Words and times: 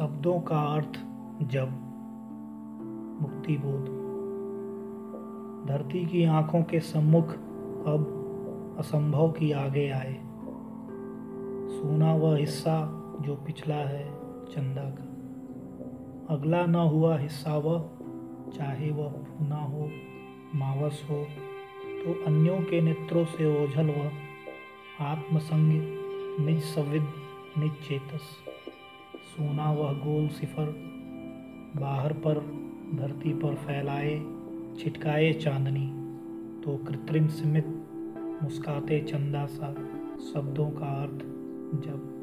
शब्दों 0.00 0.40
का 0.40 0.58
अर्थ 0.58 0.92
जब 1.42 1.70
मुक्ति 3.22 3.56
बोध 3.56 3.84
धरती 5.68 6.06
की 6.06 6.24
आँखों 6.24 6.62
के 6.62 6.80
सम्मुख 6.80 7.32
अब 7.86 8.76
असंभव 8.78 9.30
की 9.30 9.52
आगे 9.52 9.90
आए। 9.90 10.14
सोना 11.70 12.14
वह 12.14 12.36
हिस्सा 12.36 12.76
जो 13.20 13.34
पिछला 13.34 13.74
है 13.74 14.10
चंदा 14.46 14.82
का 14.82 16.34
अगला 16.34 16.66
न 16.66 16.74
हुआ 16.74 17.18
हिस्सा 17.18 17.56
वह, 17.56 17.90
चाहे 18.50 18.90
वह 18.90 19.08
पूना 19.08 19.56
हो, 19.56 19.90
मावस 20.54 21.06
हो 21.10 21.24
तो 22.04 22.24
अन्यों 22.24 22.58
के 22.58 22.80
नेत्रों 22.80 23.24
से 23.24 23.64
ओझल 23.64 23.86
वह, 23.86 24.10
आत्मसंग 25.00 25.72
निज 26.46 26.62
संविद, 26.62 27.12
निज 27.58 27.72
चेतस। 27.88 28.49
सोना 29.30 29.72
वह 29.72 29.92
गोल 29.92 30.28
सिफर 30.28 30.66
बाहर 31.76 32.12
पर, 32.12 32.34
धरती 32.94 33.32
पर 33.32 33.54
फैलाए 33.54 34.20
छिटकाए 34.78 35.32
चांदनी। 35.32 35.86
तो 36.64 36.76
कृत्रिम 36.76 37.26
सीमित 37.26 37.66
मुस्काते 38.42 39.00
चंदा 39.00 39.46
सा 39.46 39.74
शब्दों 40.34 40.70
का 40.70 40.86
अर्थ 40.86 41.18
जब। 41.86 42.16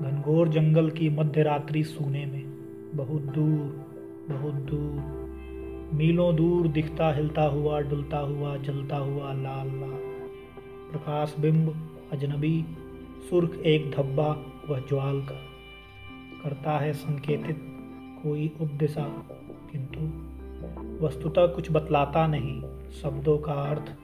घनघोर 0.00 0.48
जंगल 0.48 0.90
की 0.90 1.10
मध्य 1.10 1.42
रात्रि 1.42 1.84
सोने 1.84 2.26
में 2.26 2.42
बहुत 2.94 3.22
दूर 3.22 3.86
बहुत 4.30 4.54
दूर। 4.54 5.26
मीलों 5.94 6.36
दूर 6.36 6.68
दिखता 6.68 7.12
हिलता 7.12 7.42
हुआ, 7.42 7.80
डुलता 7.80 8.18
हुआ, 8.18 8.56
जलता 8.56 8.96
हुआ 8.96 9.32
लाल 9.32 9.68
लाल 9.68 9.98
प्रकाश 10.92 11.36
बिंब, 11.40 11.90
अजनबी, 12.12 12.64
सुर्ख 13.30 13.54
एक 13.54 13.90
धब्बा 13.90 14.52
वह 14.68 14.80
ज्वाल 14.80 15.20
का। 15.20 15.42
करता 16.42 16.78
है 16.78 16.92
संकेतित 16.92 17.56
कोई 18.22 18.52
उपदिशा, 18.60 19.26
किंतु 19.72 20.00
वस्तुतः 21.06 21.46
कुछ 21.46 21.70
बतलाता 21.72 22.26
नहीं, 22.26 22.62
शब्दों 22.90 23.38
का 23.38 23.52
अर्थ 23.52 23.96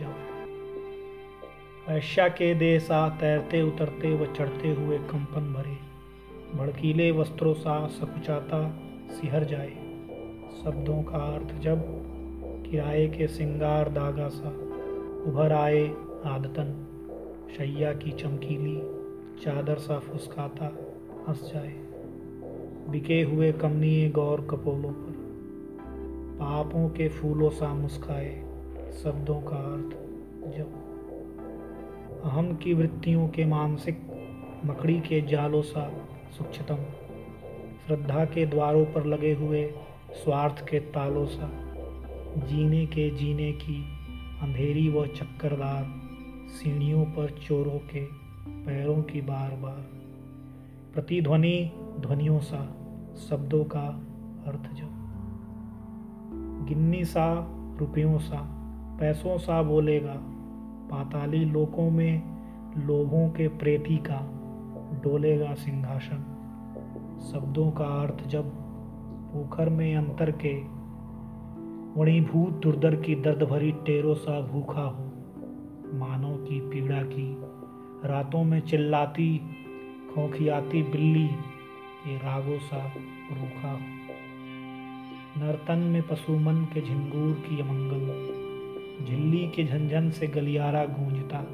जब 0.00 0.14
ऐशा 1.88 2.28
के 2.28 2.54
देह 2.54 2.78
सा 2.78 3.08
तैरते 3.08 3.62
उतरते 3.62 4.14
व 4.14 4.34
चढ़ते 4.34 4.68
हुए 4.68 4.98
कंपन 4.98 5.52
भरे। 5.52 5.92
भड़कीले 6.58 7.10
वस्त्रों 7.10 7.54
सा 7.54 7.86
सकुचाता 7.86 8.80
सिहर 9.10 9.44
जाए। 9.44 9.70
शब्दों 10.64 11.02
का 11.02 11.18
अर्थ 11.18 11.60
जब 11.60 11.84
किराए 12.70 13.06
के 13.08 13.26
सिंगार 13.28 13.88
दागा 13.88 14.28
सा, 14.28 14.48
उभर 15.30 15.52
आए 15.52 15.88
आदतन, 16.26 16.86
शैया 17.56 17.92
की 17.92 18.10
चमकीली 18.10 19.01
चादर 19.42 19.78
सा 19.78 19.98
फुसकाता 19.98 20.66
हंस 21.28 21.52
जाए। 21.54 21.72
बिके 22.88 23.22
हुए 23.22 23.52
कमनीय 23.52 24.08
गौर 24.10 24.40
कपोलों 24.40 24.92
पर, 24.92 25.12
पापों 26.40 26.88
के 26.88 27.08
फूलों 27.08 27.50
सा 27.50 27.74
मुस्काए, 27.74 28.44
शब्दों 29.02 29.40
का 29.40 29.56
अर्थ 29.56 29.90
जब 30.56 32.20
अहम 32.24 32.56
की 32.56 32.74
वृत्तियों 32.74 33.28
के 33.28 33.44
मानसिक, 33.44 34.00
मकड़ी 34.66 35.00
के 35.00 35.20
जालों 35.20 35.62
सा 35.62 35.92
सूक्ष्मतम 36.38 36.84
श्रद्धा 37.86 38.24
के 38.24 38.46
द्वारों 38.46 38.84
पर 38.84 39.04
लगे 39.04 39.34
हुए 39.34 39.74
स्वार्थ 40.14 40.64
के 40.68 40.80
तालों 40.80 41.26
सा, 41.26 41.50
जीने 42.38 42.86
के 42.86 43.10
जीने 43.10 43.52
की 43.52 43.84
अंधेरी 44.42 44.88
व 44.88 45.06
चक्करदार 45.06 45.84
सीढ़ियों 46.48 47.04
पर 47.04 47.30
चोरों 47.30 47.78
के 47.78 48.21
पैरों 48.48 49.02
की 49.02 49.20
बार 49.20 49.56
बार। 49.56 49.88
प्रतिध्वनि 50.94 51.72
ध्वनियों 52.00 52.38
सा, 52.38 52.74
शब्दों 53.16 53.64
का 53.64 53.80
अर्थ 54.46 54.72
जो। 54.72 54.86
गिन्नी 56.64 57.04
सा, 57.04 57.46
रुपयों 57.78 58.18
सा, 58.18 58.40
पैसों 59.00 59.38
सा 59.38 59.62
बोलेगा। 59.62 60.14
पाताली 60.90 61.44
लोकों 61.44 61.90
में 61.90 62.22
लोभों 62.86 63.28
के 63.28 63.48
प्रेती 63.48 63.96
का 63.96 64.38
डोलेगा 65.04 65.54
सिंहासन। 65.54 66.24
शब्दों 67.32 67.70
का 67.70 67.84
अर्थ 67.84 68.26
जब 68.26 68.50
पोखर 69.32 69.68
में 69.68 69.96
अंतर 69.96 70.30
के, 70.30 70.62
वणीभूत 72.00 72.62
दुर्दर 72.62 72.94
की 72.94 73.14
दर्द 73.14 73.42
भरी 73.42 73.72
टेरों 73.72 74.14
सा 74.14 74.40
भूखा 74.40 74.82
हो। 74.82 75.04
मानव 75.94 76.36
की 76.36 76.60
पीड़ा 76.60 77.02
की 77.02 77.41
रातों 78.04 78.44
में 78.44 78.60
चिल्लाती, 78.60 79.38
खोखियाती 80.14 80.82
बिल्ली 80.82 81.28
के 81.28 82.16
रागों 82.16 82.58
सा 82.58 82.86
रूखा। 83.32 83.78
नर्तन 85.38 85.78
में 85.78 86.02
पशुमन 86.02 86.64
के 86.64 86.80
झिंगूर 86.80 87.32
की 87.34 87.60
अमंगल 87.60 88.32
झिल्ली 89.06 89.48
के 89.48 89.64
झंझन 89.64 90.10
से 90.10 90.26
गलियारा 90.26 90.84
गूंजता। 90.84 91.46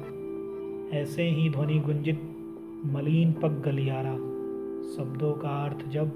ऐसे 0.97 1.23
ही 1.23 1.49
ध्वनि 1.49 1.79
गुंजित, 1.79 2.21
मलिन 2.85 3.33
पग 3.33 3.61
गलियारा। 3.65 4.13
शब्दों 4.97 5.33
का 5.33 5.49
अर्थ 5.49 5.87
जब, 5.87 6.07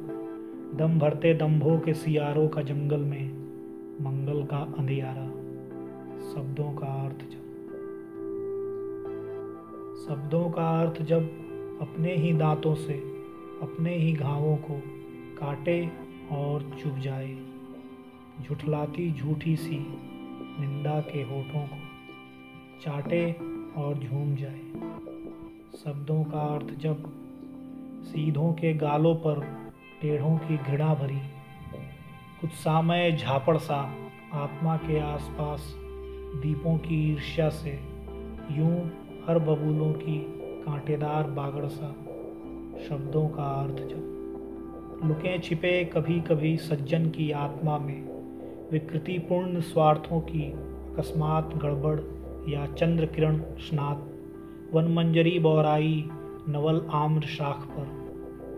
दम 0.76 1.00
भरते 1.00 1.34
दम्भों 1.34 1.80
के 1.80 1.94
सियारों 1.94 2.48
का 2.48 2.62
जंगल 2.62 3.00
में 3.00 3.30
मंगल 4.02 4.46
का 4.46 4.58
अंधियारा। 4.58 5.28
शब्दों 6.34 6.74
का 6.74 6.88
अर्थ 6.88 7.32
जब 7.32 7.43
शब्दों 10.08 10.50
का 10.50 10.82
अर्थ 10.82 11.02
जब 11.02 11.24
अपने 11.82 12.16
ही 12.16 12.34
दांतों 12.34 12.76
से, 12.76 12.94
अपने 13.62 13.96
ही 13.96 14.14
घावों 14.14 14.58
को 14.58 14.82
काटे 15.38 15.92
और 16.32 16.78
चुभ 16.84 17.00
जाए, 17.00 17.38
झुठलाती 18.44 19.12
झूठी 19.12 19.56
सी 19.56 19.78
निंदा 20.60 21.00
के 21.02 21.22
होठों 21.22 21.68
को 21.68 21.78
चाटे 22.82 23.36
और 23.78 24.00
झूम 24.00 24.36
जाए। 24.36 24.60
शब्दों 25.84 26.24
का 26.24 26.40
अर्थ 26.40 26.74
जब 26.80 27.04
सीधों 28.04 28.54
के 28.54 28.74
गालों 28.74 29.16
पर 29.16 29.42
टेढ़ों 30.02 30.38
की 30.38 30.58
घृणा 30.58 30.94
भरी 30.94 31.22
उत्साहमय 32.44 33.12
झापड़ 33.12 33.58
सा 33.58 33.96
आत्मा 34.34 34.78
के 34.78 35.00
आसपास 35.00 35.74
दीपों 36.44 36.78
की 36.78 37.12
ईर्ष्या 37.12 37.50
से 37.50 37.80
यूँ 38.52 39.03
हर 39.28 39.40
बबूलों 39.40 39.92
की 39.94 40.18
कांटेदार 40.66 41.24
बागड़ 41.24 41.66
सा 41.66 41.88
शब्दों 42.88 43.28
का 43.28 43.44
अर्थ 43.44 43.76
जब 43.76 45.02
लुके 45.06 45.40
छिपे 45.40 45.84
कभी 45.86 46.20
कभी 46.20 46.58
सज्जन 46.58 47.06
की 47.10 47.32
आत्मा 47.32 47.78
में 47.78 48.02
विकृतिपूर्ण 48.72 49.62
स्वार्थों 49.62 50.20
की 50.22 50.52
अकस्मात 50.52 51.56
गड़बड़ 51.56 52.00
या 52.52 52.66
चंद्र 52.66 53.06
किरण 53.06 53.38
स्नात। 53.60 54.02
वन 54.74 54.94
मंजरी 54.94 55.40
बौराई 55.40 56.10
नवल 56.50 56.82
आम्र 56.94 57.22
शाख 57.28 57.68
पर 57.70 57.88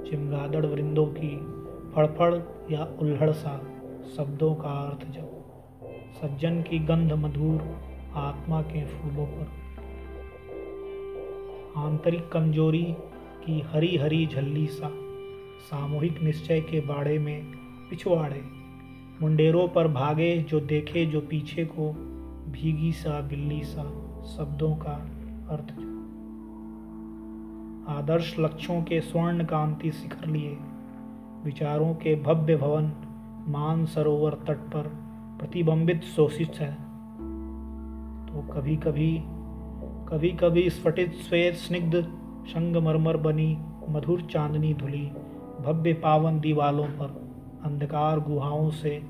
चिमगादड़ 0.10 0.66
वृंदों 0.66 1.06
की 1.06 1.36
फड़फड़ 1.96 2.34
या 2.74 2.88
उल्हड़ 3.02 3.32
सा 3.32 3.58
शब्दों 4.18 4.56
का 4.56 4.70
अर्थ 4.70 5.06
जब 5.12 5.30
सज्जन 6.22 6.62
की 6.62 6.80
गंध 6.80 7.14
मधुर 7.14 7.62
आत्मा 8.16 8.62
के 8.62 8.86
फूलों 8.86 9.26
पर 9.26 9.65
आंतरिक 11.78 12.30
कमज़ोरी 12.32 12.96
की 13.46 13.62
हरी 13.62 13.98
हरी 13.98 14.28
झल्ली 14.28 14.68
सा, 14.68 14.92
सामूहिक 15.70 16.22
निश्चय 16.22 16.62
के 16.62 16.80
बाड़े 16.80 17.20
में 17.20 17.46
पिछवाड़े। 17.90 18.42
मुंडेरों 19.22 19.68
पर 19.68 19.88
भागे 19.88 20.38
जो 20.38 20.60
देखे 20.60 21.06
जो 21.06 21.22
पीछे 21.22 21.66
को, 21.66 21.94
भीगी 22.52 22.92
सा, 22.92 23.22
बिल्ली 23.22 23.64
सा, 23.64 23.84
शब्दों 24.38 24.76
का 24.76 24.94
अर्थ। 25.50 25.72
आदर्श 27.90 28.36
लक्ष्यों 28.40 28.84
के 28.84 29.02
स्वर्ण 29.02 29.44
कांति 29.44 29.92
शिखर 29.92 30.28
लिए, 30.28 30.58
विचारों 31.46 31.94
के 31.94 32.16
भव्य 32.16 32.56
भवन, 32.56 32.92
मान 33.48 33.86
सरोवर 33.86 34.34
तट 34.34 34.58
पर 34.58 34.84
प्रतिबंबित 35.40 36.02
शोषित 36.02 36.54
है। 36.56 36.74
तो 38.26 38.54
कभी 38.54 38.76
कभी 38.76 39.24
कभी 40.10 40.30
कभी 40.30 40.70
स्फटित 40.70 41.14
श्वेत 41.14 41.56
स्निग्ध 41.56 42.06
संगमरमर 42.48 43.18
बनी, 43.18 43.58
मधुर 43.90 44.22
चांदनी 44.22 44.74
धुली, 44.74 45.06
भव्य 45.62 45.94
पावन 45.94 46.40
दीवालों 46.40 46.88
पर 46.88 47.08
अंधकार 47.64 48.20
गुहाओं 48.20 48.70
से 48.72 49.04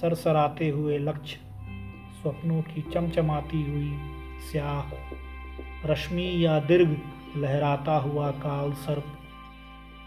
सरसराते 0.00 0.68
हुए 0.68 0.98
लक्ष्य, 0.98 1.36
स्वप्नों 2.22 2.62
की 2.62 2.82
चमचमाती 2.82 3.62
हुई 3.62 3.98
स्याह, 4.50 4.82
रश्मि 5.86 6.44
या 6.46 6.58
दीर्घ 6.60 6.96
लहराता 7.36 7.96
हुआ 7.96 8.30
काल 8.30 8.72
सर्प, 8.72 9.04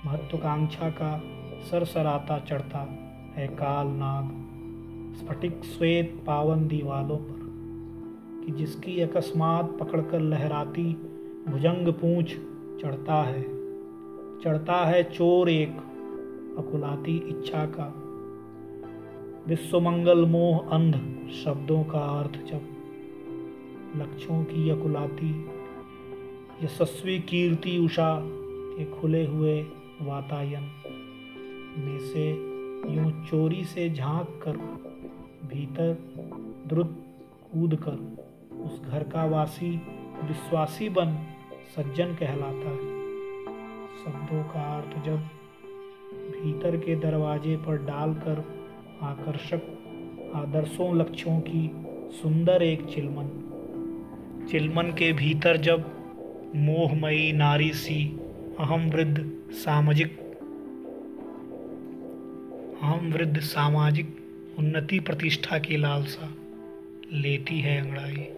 महत्वाकांक्षा 0.06 0.90
का 0.90 1.22
सरसराता 1.72 2.40
चढ़ता 2.40 2.88
है 3.36 3.48
काल 3.48 3.88
नाग। 3.88 4.38
स्फटिक 5.18 5.62
श्वेत 5.64 6.24
पावन 6.28 6.68
दीवालों 6.68 7.18
पर 7.18 7.31
कि 8.46 8.52
जिसकी 8.52 9.02
अकस्मात 9.02 9.78
पकड़कर 9.80 10.20
लहराती 10.20 10.94
भुजंग 11.48 11.94
पूछ 11.94 12.36
चढ़ता 12.82 13.24
है। 13.24 13.44
चढ़ता 14.40 14.86
है 14.86 15.04
चोर 15.04 15.50
एक 15.50 15.78
अकुलाती 16.58 17.18
इच्छा 17.18 17.66
का। 17.66 17.94
विश्वमंगल 19.48 20.26
मोह 20.26 20.58
अंध 20.58 20.96
शब्दों 21.46 21.84
का 21.84 22.00
अर्थ 22.00 22.32
जब 22.32 22.62
लक्ष्यों 23.96 24.44
की 24.44 24.70
अकुलाती 24.70 25.46
यशस्वी 26.64 27.20
कीर्ति 27.20 27.78
उषा 27.78 28.22
के 28.22 28.86
खुले 28.86 29.26
हुए 29.26 29.62
वातायन 30.02 30.64
में 31.78 32.00
से 32.00 32.30
यूँ 32.94 33.26
चोरी 33.26 33.64
से 33.64 33.90
झाँक 33.90 34.42
कर 34.44 34.58
भीतर 35.48 35.98
द्रुत 36.68 36.98
कूद 37.54 37.76
कर 37.76 38.31
उस 38.60 38.82
घर 38.82 39.04
का 39.04 39.26
वासी, 39.26 39.82
विश्वासी 40.24 40.90
बन, 40.90 41.26
सज्जन 41.76 42.06
कहलाता 42.06 42.70
है। 42.70 43.02
शब्दों 44.06 44.44
का 44.44 44.78
अर्थ 44.78 45.06
जब 45.06 45.18
भीतर 46.14 46.78
के 46.78 46.96
दरवाजे 46.96 47.58
पर 47.58 47.78
डालकर 47.78 48.44
आकर्षक 49.02 49.78
आदर्शों, 50.36 51.00
लक्ष्यों 51.00 51.40
की 51.40 51.72
सुंदर 52.22 52.64
एक 52.64 52.86
चिलमन। 52.86 54.48
चिलमन 54.52 54.84
के 54.84 55.14
भीतर 55.14 55.58
जब 55.58 55.92
मोहमयी 56.56 57.32
नारी 57.32 57.74
सी, 57.74 58.20
अहम 58.60 58.90
वृद्ध 58.90 59.32
सामाजिक, 59.52 60.20
अहम 62.82 63.12
वृद्ध 63.12 63.40
सामाजिक 63.40 64.18
उन्नति 64.60 65.00
प्रतिष्ठा 65.00 65.60
की 65.60 65.78
लालसा 65.78 66.34
लेती 67.14 67.60
है 67.60 67.82
अंगड़ाई। 67.82 68.30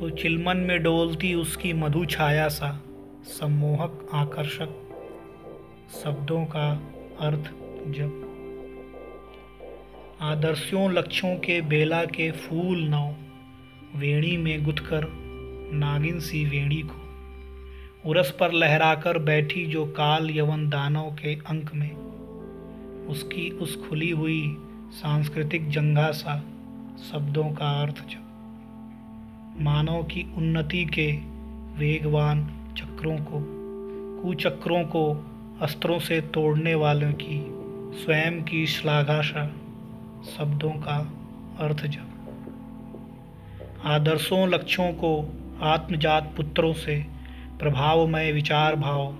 तो 0.00 0.08
चिलमन 0.10 0.56
में 0.56 0.82
डोलती 0.82 1.34
उसकी 1.34 1.72
मधु 1.72 2.04
छाया 2.04 2.48
सा, 2.48 2.68
सम्मोहक 3.24 4.06
आकर्षक 4.14 4.70
शब्दों 6.04 6.44
का 6.44 6.68
अर्थ 7.20 7.50
जब 7.88 8.12
आदर्शों 10.20 10.90
लक्ष्यों 10.92 11.34
के 11.36 11.60
बेला 11.60 12.04
के 12.04 12.30
फूल 12.30 12.80
नौ 12.80 13.14
वेणी 13.96 14.36
में 14.36 14.64
गुथकर 14.64 15.06
नागिन 15.74 16.20
सी 16.20 16.44
वेणी 16.44 16.82
को। 16.82 18.10
उरस 18.10 18.30
पर 18.40 18.52
लहराकर 18.52 19.18
बैठी 19.18 19.66
जो 19.66 19.84
काल 19.86 20.30
यवन 20.30 20.68
दानव 20.68 21.10
के 21.12 21.34
अंक 21.34 21.74
में, 21.74 21.94
उसकी 23.06 23.50
उस 23.50 23.76
खुली 23.88 24.10
हुई 24.10 24.56
सांस्कृतिक 24.92 25.70
जंगा 25.70 26.10
सा 26.10 26.42
शब्दों 27.12 27.50
का 27.52 27.70
अर्थ 27.82 28.04
जब 28.08 28.29
मानव 29.60 30.02
की 30.02 30.34
उन्नति 30.36 30.84
के 30.84 31.12
वेगवान 31.78 32.44
चक्रों 32.78 33.16
को, 33.16 33.40
कुचक्रों 34.22 34.84
को, 34.84 35.26
अस्त्रों 35.62 35.98
से 35.98 36.20
तोड़ने 36.20 36.74
वालों 36.74 37.12
की 37.12 37.46
स्वयं 38.04 38.42
की 38.42 38.66
श्लाघाशा, 38.66 39.46
शब्दों 40.36 40.70
का 40.70 41.12
अर्थ 41.58 41.86
जब 41.86 42.06
आदर्शों, 43.84 44.48
लक्ष्यों 44.48 44.92
को 44.92 45.34
आत्मजात 45.62 46.34
पुत्रों 46.36 46.72
से 46.72 47.06
प्रभावमय 47.58 48.32
विचार 48.32 48.76
भाव 48.76 49.14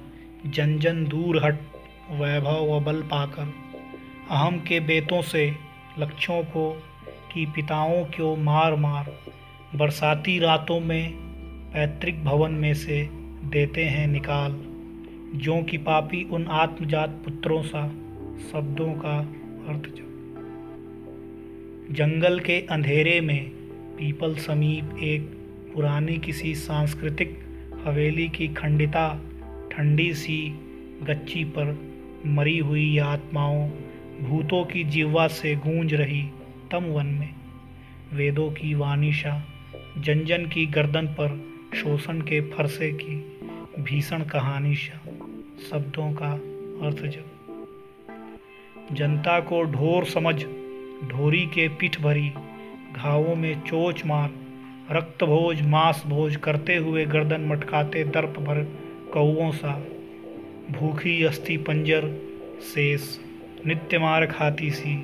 जन 0.46 0.78
जन 0.78 1.04
दूर 1.04 1.44
हट 1.44 1.58
वैभव 2.10 2.72
व 2.72 2.80
बल 2.80 3.02
पाकर, 3.02 3.54
अहम 4.30 4.58
के 4.58 4.80
बेतों 4.80 5.22
से 5.22 5.56
लक्ष्यों 5.98 6.42
को, 6.42 6.82
कि 7.34 7.46
पिताओं 7.46 8.04
को 8.04 8.36
मार 8.36 8.74
मार 8.74 9.12
बरसाती 9.74 10.38
रातों 10.38 10.80
में 10.80 11.12
पैतृक 11.72 12.14
भवन 12.14 12.50
में 12.50 12.74
से 12.74 13.08
देते 13.44 13.84
हैं 13.84 14.06
निकाल 14.06 14.52
जो 15.38 15.62
कि 15.62 15.76
पापी 15.78 16.24
उन 16.24 16.46
आत्मजात 16.46 17.08
पुत्रों 17.08 17.62
सा 17.62 17.88
शब्दों 18.52 18.92
का 18.92 19.18
अर्थ 19.68 19.90
जंगल 21.92 22.40
के 22.40 22.66
अंधेरे 22.66 23.20
में 23.20 23.50
पीपल 23.98 24.34
समीप 24.34 24.98
एक 25.02 25.22
पुरानी 25.74 26.18
किसी 26.18 26.54
सांस्कृतिक 26.54 27.38
हवेली 27.84 28.28
की 28.28 28.48
खंडिता, 28.48 29.20
ठंडी 29.72 30.14
सी 30.14 30.54
गच्ची 31.02 31.44
पर 31.44 31.78
मरी 32.26 32.58
हुई 32.58 32.98
आत्माओं, 32.98 33.70
भूतों 34.20 34.64
की 34.64 34.84
जीवा 34.84 35.28
से 35.28 35.54
गूंज 35.54 35.94
रही 35.94 36.22
तम 36.70 36.84
वन 36.84 37.06
में, 37.06 37.34
वेदों 38.12 38.50
की 38.50 38.74
वानिशा 38.74 39.44
जन 40.00 40.24
जन 40.24 40.46
की 40.46 40.66
गर्दन 40.66 41.06
पर 41.06 41.28
शोषण 41.74 42.20
के 42.20 42.40
फरसे 42.40 42.92
की 42.92 43.38
भीषण 43.82 44.22
कहानीशा 44.22 45.00
शब्दों 45.70 46.12
का 46.12 46.32
अर्थ 46.86 46.96
जब। 46.96 47.26
जनता 48.92 49.40
को 49.40 49.62
ढोर 49.62 50.04
समझ, 50.04 50.44
ढोरी 51.08 51.46
के 51.46 51.68
पीठ 51.68 52.00
भरी, 52.00 52.32
घावों 52.96 53.34
में 53.36 53.60
चोच 53.60 54.06
मार 54.06 54.30
रक्त 54.90 55.24
भोज 55.24 55.62
मांस 55.62 56.02
भोज 56.06 56.36
करते 56.36 56.76
हुए 56.76 57.04
गर्दन 57.04 57.40
मटकाते 57.40 58.04
दर्प 58.04 58.38
भर 58.38 58.64
कौओं 59.12 59.50
सा, 59.50 59.86
भूखी 60.70 61.24
अस्थि 61.24 61.56
पंजर 61.56 62.08
शेष, 62.74 63.18
नित्य 63.66 63.98
मार 63.98 64.26
खाती 64.26 64.70
सी, 64.70 64.94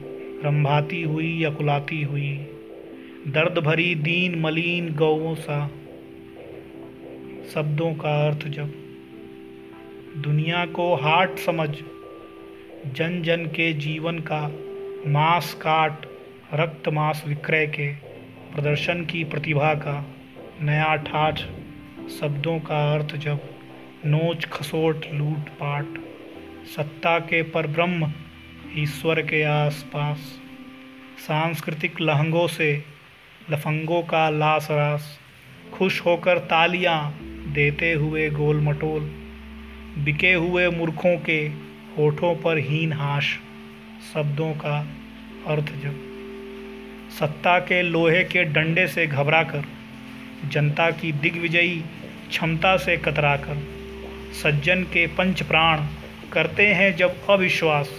रंभाती 0.44 1.02
हुई 1.02 1.38
या 1.38 1.50
कुलाती 1.50 2.02
हुई। 2.02 2.46
दर्द 3.26 3.58
भरी 3.58 3.94
दीन 3.94 4.40
मलिन 4.40 4.94
गौओं 4.94 5.34
सा, 5.34 5.69
शब्दों 7.55 7.94
का 7.94 8.26
अर्थ 8.26 8.49
जब 8.49 8.73
दुनिया 10.17 10.67
को 10.67 10.94
हाट 10.94 11.38
समझ, 11.38 11.69
जन 12.87 13.23
जन 13.23 13.46
के 13.46 13.73
जीवन 13.73 14.19
का 14.19 14.40
मांस 15.06 15.55
काट, 15.55 16.06
रक्त 16.55 16.88
मांस 16.88 17.25
विक्रय 17.26 17.67
के 17.67 17.93
प्रदर्शन 18.55 19.05
की 19.05 19.25
प्रतिभा 19.25 19.75
का 19.75 20.06
नया 20.62 20.96
ठाठ, 20.96 21.40
शब्दों 22.11 22.58
का 22.58 22.94
अर्थ 22.94 23.17
जब 23.17 23.38
नोच 24.06 24.44
खसोट 24.44 25.06
लूट 25.12 25.48
पाट। 25.48 25.86
सत्ता 26.77 27.19
के 27.19 27.43
पर 27.43 27.67
ब्रह्म 27.67 28.12
ईश्वर 28.77 29.22
के 29.22 29.43
आसपास। 29.43 30.19
सांस्कृतिक 31.19 32.01
लहंगों 32.01 32.46
से 32.46 32.95
लफंगों 33.50 34.03
का 34.03 34.29
लास 34.31 34.69
रास, 34.70 35.19
खुश 35.74 36.00
होकर 36.00 36.38
तालियाँ 36.38 37.19
देते 37.53 37.93
हुए 37.93 38.29
गोल 38.31 38.60
मटोल 38.60 39.03
बिके 39.98 40.32
हुए 40.32 40.69
मूर्खों 40.69 41.17
के 41.19 41.38
होठों 41.98 42.34
पर 42.36 42.58
हीन 42.58 42.93
हाश, 42.93 43.38
शब्दों 44.15 44.53
का 44.55 44.79
अर्थ 45.46 45.72
जब। 45.82 46.00
सत्ता 47.19 47.58
के 47.58 47.82
लोहे 47.82 48.24
के 48.24 48.44
डंडे 48.44 48.86
से 48.86 49.06
घबराकर, 49.06 49.65
जनता 50.48 50.91
की 50.91 51.12
दिग्विजयी 51.12 51.81
क्षमता 52.29 52.76
से 52.76 52.96
कतराकर, 52.96 53.62
सज्जन 54.43 54.82
के 54.82 55.06
पंच 55.06 55.43
प्राण 55.43 55.86
करते 56.32 56.67
हैं 56.67 56.96
जब 56.96 57.26
अविश्वास, 57.31 57.91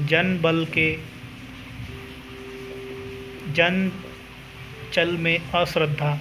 जन 0.00 0.38
बल 0.42 0.64
के, 0.64 0.92
जन 3.52 3.90
चल 4.92 5.10
में 5.10 5.50
अश्रद्धा 5.54 6.18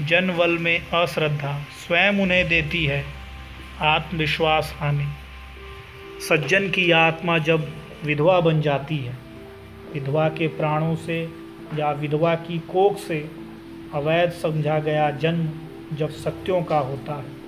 जन 0.00 0.36
बल 0.36 0.58
में 0.58 0.90
अश्रद्धा 0.90 1.58
स्वयं 1.86 2.20
उन्हें 2.20 2.48
देती 2.48 2.84
है, 2.84 3.04
आत्मविश्वास 3.80 4.74
हानि। 4.78 5.06
सज्जन 6.28 6.68
की 6.70 6.90
आत्मा 6.90 7.38
जब 7.38 7.68
विधवा 8.04 8.40
बन 8.40 8.60
जाती 8.60 8.96
है, 8.96 9.18
विधवा 9.94 10.28
के 10.28 10.46
प्राणों 10.48 10.96
से 10.96 11.20
या 11.78 11.90
विधवा 11.92 12.34
की 12.34 12.58
कोख 12.58 12.98
से 12.98 13.30
अवैध 13.94 14.30
समझा 14.32 14.78
गया 14.78 15.10
जन्म 15.10 15.48
जब 15.96 16.10
सत्यों 16.10 16.62
का 16.62 16.78
होता 16.78 17.14
है। 17.14 17.38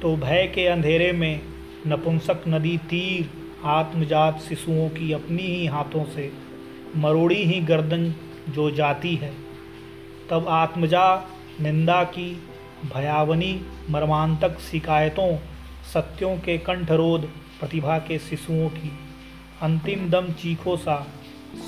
तो 0.00 0.16
भय 0.16 0.46
के 0.54 0.66
अंधेरे 0.66 1.12
में 1.12 1.40
नपुंसक 1.86 2.44
नदी 2.48 2.76
तीर 2.78 3.28
आत्मजात 3.64 4.40
शिशुओं 4.40 4.88
की 4.88 5.12
अपनी 5.12 5.42
ही 5.42 5.66
हाथों 5.66 6.04
से, 6.04 6.32
मरोड़ी 6.96 7.42
ही 7.44 7.60
गर्दन 7.60 8.14
जो 8.48 8.70
जाती 8.70 9.14
है, 9.16 9.32
तब 10.30 10.46
आत्मजा, 10.48 11.28
निंदा 11.60 12.04
की 12.04 12.42
भयावनी 12.94 13.66
मर्मांतक 13.90 14.58
शिकायतों, 14.60 15.36
सत्यों 15.92 16.36
के 16.36 16.58
कंठरोध, 16.58 17.26
प्रतिभा 17.60 17.98
के 17.98 18.18
शिशुओं 18.18 18.68
की 18.68 18.98
अंतिम 19.62 20.10
दम 20.10 20.32
चीखों 20.32 20.76
सा 20.76 21.06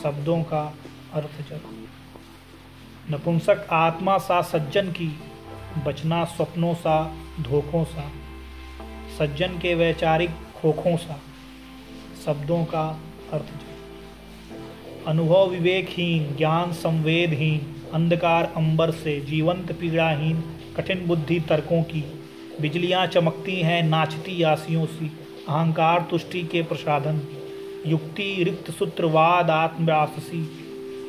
शब्दों 0.03 0.43
का 0.43 0.75
अर्थ 1.13 1.49
जग। 1.51 1.61
नपुंसक 3.11 3.67
आत्मा 3.71 4.19
सा 4.19 4.43
सज्जन 4.43 4.91
की, 4.93 5.21
बचना 5.87 6.25
स्वप्नों 6.25 6.75
सा 6.75 7.17
धोखों 7.41 7.85
सा, 7.85 8.11
सज्जन 9.19 9.59
के 9.59 9.75
वैचारिक 9.75 10.31
खोखों 10.57 10.97
सा 10.97 11.21
शब्दों 12.25 12.65
का 12.65 13.01
अर्थ 13.33 13.45
जग। 13.45 13.74
अनुभव 15.07 15.51
विवेकहीन 15.51 16.35
ज्ञान 16.37 16.73
संवेदहीन 16.73 17.61
अंधकार 17.95 18.53
अंबर 18.57 18.91
से 18.91 19.21
जीवंत 19.21 19.73
पीड़ाहीन, 19.73 20.43
कठिन 20.77 21.07
बुद्धि 21.07 21.41
तर्कों 21.41 21.83
की। 21.83 22.01
बिजलियाँ 22.61 23.07
चमकती 23.07 23.61
हैं 23.61 23.83
नाचती 23.83 24.43
आसियों 24.43 24.87
सी, 24.87 25.11
अहंकार 25.49 26.07
तुष्टि 26.11 26.43
के 26.43 26.63
प्रसाधन 26.63 27.21
युक्ति, 27.87 28.45
रिक्त 28.45 28.71
सूत्रवाद 28.71 29.51
आत्मव्यासी 29.51 30.43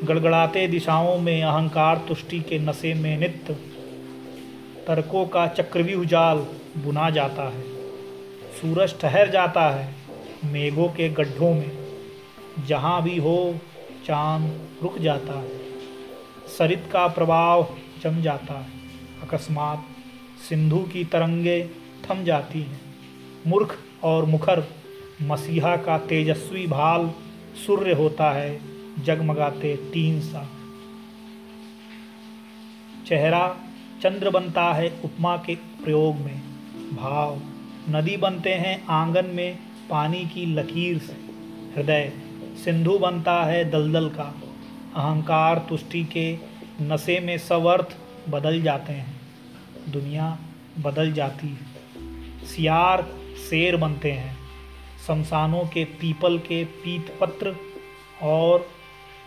गड़गड़ाते 0.03 0.67
दिशाओं 0.67 1.17
में 1.19 1.43
अहंकार 1.43 2.05
तुष्टि 2.07 2.39
के 2.39 2.59
नशे 2.59 2.93
में 2.93 3.17
नित्य। 3.17 3.53
तर्कों 4.87 5.25
का 5.25 5.47
चक्रव्यूह 5.47 6.05
जाल 6.05 6.45
बुना 6.77 7.09
जाता 7.09 7.43
है। 7.43 7.63
सूरज 8.61 8.95
ठहर 9.01 9.29
जाता 9.29 9.69
है 9.69 9.93
मेघों 10.45 10.87
के 10.87 11.09
गड्ढों 11.09 11.53
में। 11.53 11.71
जहाँ 12.67 13.01
भी 13.03 13.17
हो 13.17 13.55
चाँद 14.05 14.69
रुक 14.83 14.97
जाता 14.97 15.39
है। 15.39 15.59
सरित 16.57 16.89
का 16.91 17.07
प्रभाव 17.07 17.75
जम 18.03 18.21
जाता 18.21 18.59
है। 18.59 18.67
अकस्मात 19.23 19.85
सिंधु 20.49 20.77
की 20.77 21.03
तरंगे 21.03 21.69
थम 22.09 22.23
जाती 22.23 22.61
हैं। 22.61 22.81
मूर्ख 23.47 23.79
और 24.03 24.25
मुखर, 24.25 24.63
मसीहा 25.21 25.77
का 25.77 25.97
तेजस्वी 25.97 26.67
भाल 26.67 27.11
सूर्य 27.65 27.93
होता 27.93 28.31
है 28.31 28.61
जगमगाते 29.03 29.75
तीन 29.75 30.21
सा 30.21 30.49
चेहरा 33.07 33.57
चंद्र 34.01 34.29
बनता 34.29 34.73
है 34.73 35.01
उपमा 35.03 35.37
के 35.37 35.55
प्रयोग 35.55 36.15
में। 36.15 36.41
भाव, 36.95 37.39
नदी 37.89 38.17
बनते 38.17 38.53
हैं 38.53 38.85
आँगन 38.85 39.25
में 39.25 39.59
पानी 39.89 40.25
की 40.25 40.45
लकीर 40.45 40.97
से। 40.97 41.13
हृदय 41.75 42.13
सिंधु 42.55 42.97
बनता 42.97 43.43
है 43.43 43.69
दलदल 43.69 44.09
का। 44.09 44.41
अहंकार 44.95 45.65
तुष्टि 45.69 46.03
के 46.03 46.37
नशे 46.81 47.19
में 47.19 47.37
सब 47.37 47.65
अर्थ 47.65 47.97
बदल 48.29 48.61
जाते 48.61 48.93
हैं। 48.93 49.21
दुनिया 49.89 50.39
बदल 50.79 51.13
जाती 51.13 51.47
है। 51.47 51.75
सियार 52.47 53.07
शेर 53.49 53.77
बनते 53.77 54.11
हैं। 54.11 54.37
शमशानों 55.07 55.59
के 55.59 55.85
पीपल 55.85 56.37
के 56.37 56.65
पीत 56.65 57.17
पत्र 57.21 57.55
और 58.21 58.67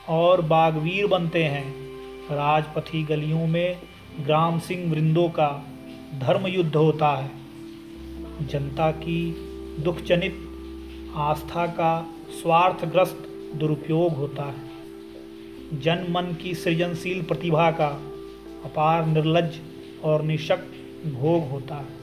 और 0.09 0.41
बागवीर 0.41 1.07
बनते 1.07 1.45
हैं। 1.45 1.75
राजपथी 2.31 3.03
गलियों 3.03 3.47
में 3.47 3.79
ग्राम 4.21 4.59
सिंह 4.59 4.93
वृंदों 4.93 5.29
का 5.29 5.67
धर्म 6.19 6.47
युद्ध 6.47 6.77
होता 6.77 7.09
है। 7.09 7.31
जनता 8.47 8.91
की 8.91 9.35
दुखजनित 9.81 10.49
आस्था 11.17 11.67
का 11.67 12.15
स्वार्थग्रस्त 12.31 13.29
दुरुपयोग 13.57 14.13
होता 14.13 14.45
है। 14.45 15.81
जन 15.81 16.07
मन 16.11 16.37
की 16.43 16.55
सृजनशील 16.55 17.23
प्रतिभा 17.23 17.71
का 17.71 17.89
अपार 18.65 19.07
निर्लज 19.07 19.59
और 20.05 20.23
निशक 20.23 20.59
भोग 21.15 21.49
होता 21.51 21.75
है। 21.75 21.99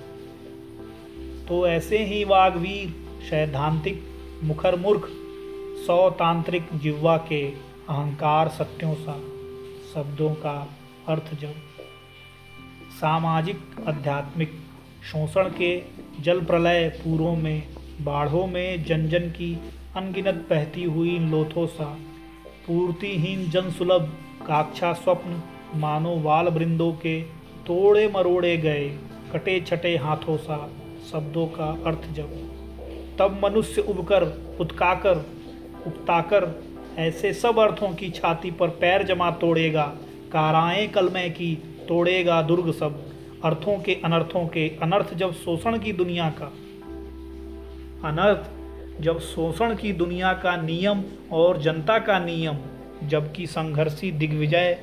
तो 1.46 1.68
ऐसे 1.68 2.06
ही 2.06 2.24
वागवीर, 2.24 2.94
सैद्धांतिक 3.30 4.04
मुखर 4.44 4.76
मूर्ख 4.76 5.08
सौतांत्रिक 5.88 6.68
जिह्वा 6.76 7.18
के 7.18 7.46
अहंकार 7.90 8.48
सत्यों 8.48 8.94
सा 8.96 9.20
शब्दों 9.94 10.30
का 10.30 10.76
अर्थ 11.08 11.34
जब 11.40 11.54
सामाजिक, 12.92 13.60
आध्यात्मिक 13.88 14.52
शोषण 15.12 15.50
के 15.50 15.84
जल 16.22 16.42
प्रलय 16.42 16.90
पूरों 16.90 17.36
में, 17.36 17.64
बाढ़ों 18.02 18.48
में 18.48 18.84
जन 18.84 19.08
जन 19.08 19.30
की 19.30 19.58
अनगिनत 19.96 20.46
बहती 20.50 20.84
हुई 20.84 21.20
लोथों 21.20 21.66
सा। 21.68 21.86
पूर्तिहीन 22.68 23.50
जन 23.50 23.70
सुलभ 23.72 24.02
काक्षा 24.48 24.94
स्वप्न 24.94 25.42
मानो 25.76 26.16
वाल 26.20 26.48
वृंदों 26.48 26.92
के 26.94 27.22
तोड़े 27.68 28.08
मरोड़े 28.16 28.58
गए 28.58 28.90
कटे 29.34 29.60
छटे 29.62 29.96
हाथों 29.98 30.38
सा 30.38 30.58
शब्दों 31.12 31.46
का 31.48 31.68
अर्थ 31.86 32.10
जब। 32.14 32.34
तब 33.20 33.40
मनुष्य 33.44 33.82
उबकर 33.82 34.24
उत्काकर 34.60 35.26
उकताकर 35.88 36.50
ऐसे 36.98 37.34
सब 37.34 37.60
अर्थों 37.60 37.94
की 37.94 38.10
छाती 38.10 38.52
पर 38.52 38.70
पैर 38.70 39.04
जमा 39.04 39.32
तोड़ेगा। 39.32 39.86
काराएँ 40.32 40.88
कलमे 40.88 41.30
की 41.30 41.56
तोड़ेगा 41.88 42.42
दुर्ग 42.42 42.72
सब। 42.72 43.02
अर्थों 43.46 43.80
के 43.80 43.96
अनर्थों 44.06 44.48
के 44.48 44.68
अनर्थ 44.82 45.14
जब 45.14 45.34
शोषण 45.34 45.80
की 45.80 45.94
दुनिया 45.94 46.30
का। 46.30 46.52
अनर्थ 48.10 48.55
जब 49.02 49.20
शोषण 49.20 49.76
की 49.76 49.92
दुनिया 49.94 50.34
का 50.34 50.56
नियम 50.58 51.04
और 51.32 51.62
जनता 51.62 52.00
का 52.00 52.20
नियम, 52.20 52.58
जबकि 53.04 53.48
संघर्षी 53.48 54.12
दिग्विजय 54.12 54.74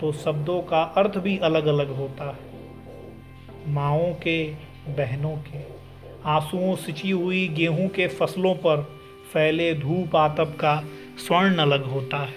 तो 0.00 0.12
शब्दों 0.12 0.62
का 0.62 0.82
अर्थ 0.82 1.18
भी 1.18 1.38
अलग 1.38 1.66
अलग 1.66 1.90
होता 1.90 2.24
है। 2.24 3.72
माओ 3.72 4.12
के, 4.12 4.52
बहनों 4.88 5.36
के, 5.36 5.58
आंसुओं 6.24 6.76
सिंची 6.76 7.10
हुई 7.10 7.48
गेहूँ 7.48 7.88
के 7.88 8.08
फ़सलों 8.08 8.54
पर 8.54 8.82
फैले 9.32 9.74
धूप 9.74 10.16
आतप 10.16 10.56
का 10.60 10.84
स्वर्ण 11.18 11.56
अलग 11.56 11.84
होता 11.84 12.16
है। 12.16 12.34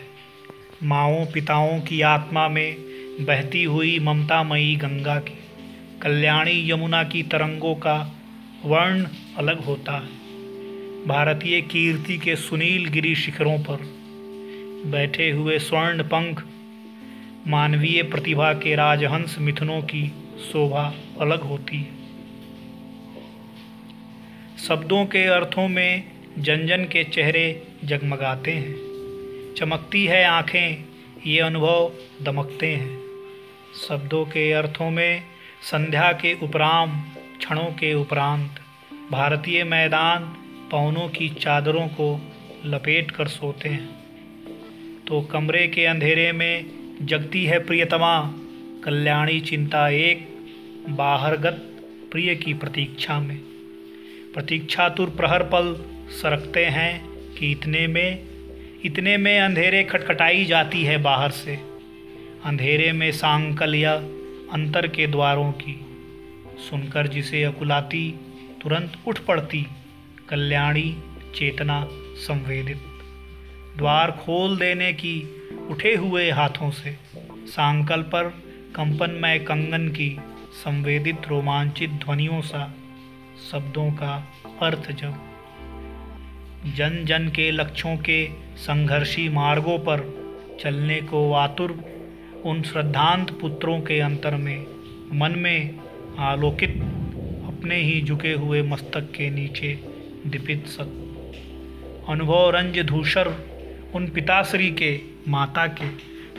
माओ 0.83 1.25
पिताओं 1.25 1.79
की 1.79 2.01
आत्मा 2.01 2.47
में 2.47 2.75
बहती 3.21 3.63
हुई 3.63 3.99
ममतामयी 3.99 4.75
गंगा 4.75 5.19
की 5.19 5.37
कल्याणी 6.01 6.71
यमुना 6.71 7.03
की 7.03 7.23
तरंगों 7.23 7.75
का 7.75 8.13
वर्ण 8.65 9.05
अलग 9.37 9.59
होता 9.59 9.91
है। 9.91 10.28
भारतीय 11.07 11.61
कीर्ति 11.61 12.17
के 12.17 12.35
सुनील 12.35 12.89
गिरी 12.89 13.15
शिखरों 13.15 13.59
पर 13.59 13.77
बैठे 14.85 15.31
हुए 15.31 15.59
स्वर्ण 15.59 16.03
पंख, 16.03 16.43
मानवीय 17.47 18.03
प्रतिभा 18.03 18.53
के 18.53 18.75
राजहंस 18.75 19.35
मिथुनों 19.39 19.81
की 19.81 20.07
शोभा 20.51 20.93
अलग 21.21 21.41
होती 21.41 21.77
है। 21.77 21.89
शब्दों 24.57 25.05
के 25.05 25.25
अर्थों 25.25 25.67
में 25.67 26.03
जन 26.39 26.67
जन 26.67 26.83
के 26.83 27.03
चेहरे 27.03 27.67
जगमगाते 27.83 28.51
हैं। 28.51 28.75
चमकती 29.57 30.05
है 30.05 30.25
आँखें, 30.25 30.85
ये 31.27 31.39
अनुभव 31.39 31.91
दमकते 32.21 32.67
हैं। 32.67 32.99
शब्दों 33.87 34.25
के 34.25 34.51
अर्थों 34.51 34.89
में 34.89 35.23
संध्या 35.61 36.11
के 36.11 36.33
उपराम, 36.43 37.01
क्षणों 37.39 37.65
के 37.65 37.93
उपरांत, 37.93 38.55
भारतीय 39.11 39.63
मैदान 39.63 40.35
पवनों 40.71 41.07
की 41.09 41.29
चादरों 41.29 41.87
को 41.87 42.21
लपेट 42.65 43.11
कर 43.11 43.27
सोते 43.27 43.69
हैं। 43.69 43.89
तो 45.07 45.21
कमरे 45.21 45.67
के 45.67 45.85
अंधेरे 45.85 46.31
में 46.31 46.65
जगती 47.01 47.45
है 47.45 47.59
प्रियतमा, 47.59 48.33
कल्याणी 48.83 49.39
चिंता 49.39 49.89
एक, 49.89 50.27
बाहरगत 50.89 51.65
प्रिय 52.11 52.35
की 52.35 52.53
प्रतीक्षा 52.53 53.19
में। 53.19 53.37
प्रतीक्षातुर 54.33 55.09
प्रहर 55.09 55.43
पल 55.43 55.75
सरकते 56.09 56.65
हैं 56.65 57.07
कि 57.07 57.51
इतने 57.51 57.87
में 57.87 58.23
इतने 58.85 59.17
में 59.17 59.39
अंधेरे 59.39 59.83
खटखटाई 59.83 60.45
जाती 60.45 60.83
है 60.83 60.97
बाहर 60.97 61.31
से। 61.31 61.59
अंधेरे 62.45 62.91
में 62.91 63.11
सांकल 63.11 63.75
या 63.75 63.93
अंतर 64.53 64.87
के 64.87 65.07
द्वारों 65.07 65.51
की, 65.51 65.79
सुनकर 66.69 67.07
जिसे 67.07 67.43
अकुलाती 67.43 68.13
तुरंत 68.61 68.93
उठ 69.07 69.19
पड़ती। 69.19 69.65
कल्याणी 70.29 70.97
चेतना 71.35 71.87
संवेदित। 72.15 72.77
द्वार 73.77 74.11
खोल 74.11 74.57
देने 74.57 74.93
की 74.93 75.29
उठे 75.69 75.95
हुए 75.95 76.31
हाथों 76.31 76.71
से, 76.71 76.91
सांकल 77.47 78.01
पर 78.01 78.23
कंपनमय 78.75 79.39
कंगन 79.39 79.87
की 79.87 80.17
संवेदित 80.63 81.27
रोमांचित 81.27 81.89
ध्वनियों 81.89 82.41
सा 82.41 82.75
शब्दों 83.51 83.91
का 83.91 84.27
अर्थ 84.61 84.91
जब 84.91 85.15
जन 86.75 87.05
जन 87.05 87.29
के 87.29 87.51
लक्ष्यों 87.51 87.97
के 87.97 88.29
संघर्षी 88.57 89.29
मार्गों 89.29 89.77
पर 89.79 90.07
चलने 90.61 91.01
को 91.01 91.33
आतुर 91.33 91.71
उन 92.45 92.61
श्रद्धांत 92.61 93.31
पुत्रों 93.31 93.81
के 93.81 93.99
अंतर 93.99 94.35
में, 94.35 94.65
मन 95.13 95.31
में 95.31 95.79
आलोकित, 96.19 96.69
अपने 97.47 97.75
ही 97.75 98.01
झुके 98.01 98.33
हुए 98.33 98.61
मस्तक 98.61 99.11
के 99.11 99.29
नीचे 99.29 99.88
दीपित 100.27 100.67
सत। 100.67 102.05
अनुभव 102.09 102.49
रंज 102.49 102.79
धूषर 102.79 103.27
उन 103.95 104.07
पिताश्री 104.07 104.71
के, 104.71 105.01
माता 105.27 105.67
के, 105.67 105.89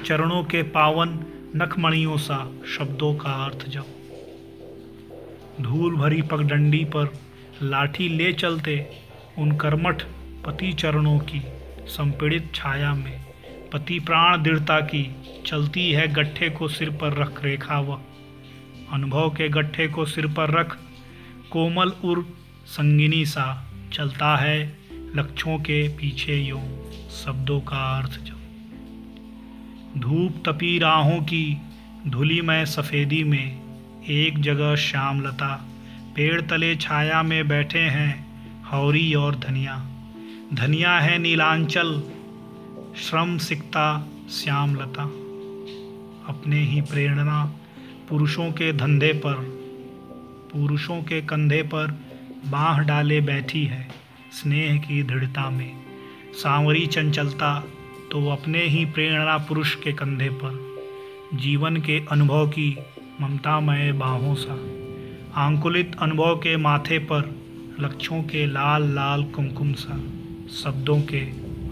चरणों 0.03 0.45
के 0.45 0.63
पावन 0.63 1.19
नखमणियों 1.57 2.17
सा 2.17 2.53
शब्दों 2.67 3.15
का 3.15 3.33
अर्थ 3.45 3.69
जब 3.69 3.85
धूल 5.61 5.97
भरी 5.97 6.23
पगडंडी 6.23 6.85
पर 6.85 7.13
लाठी 7.63 8.09
ले 8.09 8.33
चलते 8.33 8.91
उन 9.39 9.57
कर्मठ 9.57 10.03
पति 10.47 10.73
चरणों 10.73 11.19
की, 11.19 11.43
संपीड़ित 11.87 12.51
छाया 12.55 12.95
में 12.95 13.25
पति 13.73 13.99
प्राण 14.01 14.43
दृढ़ता 14.43 14.81
की 14.81 15.17
चलती 15.47 15.93
है 15.93 16.09
गट्ठे 16.09 16.51
को 16.51 16.69
सिर 16.69 16.91
पर 16.91 17.13
रख 17.13 17.45
रेखा 17.45 17.81
व 17.81 18.01
अनुभव 18.93 19.31
के 19.31 19.49
गट्ठे 19.49 19.89
को 19.89 20.05
सिर 20.05 20.27
पर 20.27 20.51
रख 20.51 20.79
कोमल 21.51 21.93
उर 22.05 22.27
संगिनी 22.67 23.25
सा 23.25 23.70
चलता 23.93 24.37
है 24.37 24.79
लक्ष्यों 25.17 25.59
के 25.59 25.89
पीछे 25.89 26.37
यो 26.37 26.61
शब्दों 27.11 27.61
का 27.61 27.99
अर्थ 27.99 28.21
जो। 28.21 28.35
धूप 30.01 30.49
तपी 30.49 30.79
राहों 30.79 31.21
की, 31.21 31.59
धुली 32.07 32.41
में 32.41 32.65
सफ़ेदी 32.65 33.25
में, 33.25 33.61
एक 34.09 34.39
जगह 34.39 34.75
श्याम 34.75 35.21
लता 35.21 35.67
पेड़ 36.17 36.43
तले 36.43 36.77
छाया 36.77 37.23
में 37.23 37.49
बैठे 37.49 37.79
हैं 37.79 38.27
हौरी 38.65 39.15
और 39.15 39.37
धनिया। 39.37 39.87
धनिया 40.55 40.99
है 40.99 41.19
नीलांचल, 41.19 42.03
श्रम 42.97 43.39
सिकता 43.39 44.09
श्यामलता। 44.31 45.03
अपने 46.33 46.61
ही 46.61 46.81
प्रेरणा 46.81 47.55
पुरुषों 48.09 48.53
के 48.53 48.73
धंधे 48.73 49.13
पर, 49.13 49.35
पुरुषों 50.53 51.03
के 51.03 51.21
कंधे 51.23 51.63
पर 51.63 52.10
बाह 52.47 52.79
डाले 52.79 53.21
बैठी 53.21 53.65
है 53.65 53.89
स्नेह 54.33 54.79
की 54.79 55.03
दृढ़ता 55.03 55.51
में। 55.51 55.73
सांवरी 56.35 56.87
चंचलता 56.87 57.61
तो 58.13 58.31
अपने 58.31 58.63
ही 58.63 58.85
प्रेरणा 58.85 59.39
पुरुष 59.39 59.75
के 59.75 59.93
कंधे 59.93 60.29
पर। 60.29 60.59
जीवन 61.35 61.77
के 61.77 62.07
अनुभव 62.11 62.49
की 62.49 62.79
ममतामय 63.21 63.93
बाहों 63.93 64.35
सा। 64.35 64.55
आंकुलित 65.43 65.97
अनुभव 66.03 66.37
के 66.37 66.57
माथे 66.57 66.99
पर 66.99 67.35
लक्ष्यों 67.81 68.23
के 68.23 68.47
लाल 68.47 68.95
लाल 68.95 69.25
कुमकुम 69.25 69.73
सा। 69.73 70.01
शब्दों 70.55 71.01
के 71.01 71.21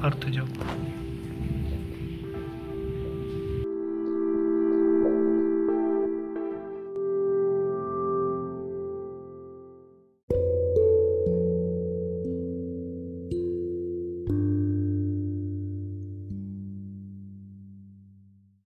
अर्थ 0.03 0.29
जब 0.29 0.49